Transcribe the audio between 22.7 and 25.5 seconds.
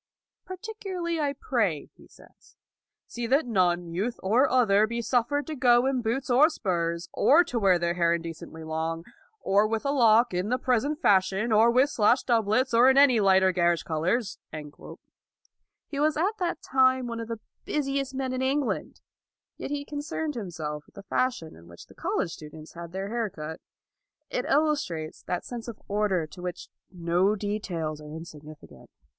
had their hair cut. It illustrates that